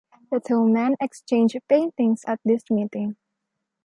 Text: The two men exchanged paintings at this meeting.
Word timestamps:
The 0.31 0.39
two 0.39 0.67
men 0.67 0.95
exchanged 0.99 1.57
paintings 1.69 2.23
at 2.25 2.39
this 2.43 2.63
meeting. 2.71 3.17